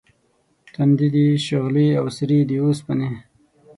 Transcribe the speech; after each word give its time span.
تُندې 0.73 1.07
دي 1.15 1.25
شغلې 1.47 1.87
او 1.99 2.05
سرې 2.17 2.39
دي 2.49 2.57
اوسپنې 2.65 3.09